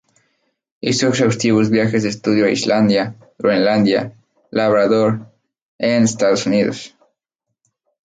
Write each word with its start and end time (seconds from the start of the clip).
Hizo 0.79 1.09
exhaustivos 1.09 1.69
viajes 1.69 2.01
de 2.01 2.09
estudio 2.09 2.47
a 2.47 2.49
Islandia, 2.49 3.15
Groenlandia, 3.37 4.17
Labrador 4.49 5.31
and 5.77 6.05
Estados 6.05 6.47
Unidos. 6.47 6.95